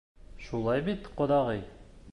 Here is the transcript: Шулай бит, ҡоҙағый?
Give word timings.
Шулай 0.45 0.83
бит, 0.89 1.07
ҡоҙағый? 1.21 1.65